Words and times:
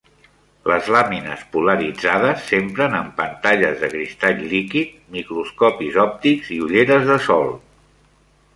Les 0.69 0.87
làmines 0.93 1.41
polaritzades 1.55 2.47
s'empren 2.47 2.95
en 3.01 3.11
pantalles 3.19 3.77
de 3.83 3.89
cristall 3.93 4.41
líquid, 4.55 4.97
microscopis 5.19 6.01
òptics 6.07 6.53
i 6.57 6.61
ulleres 6.69 7.09
de 7.13 7.19
sol. 7.31 7.53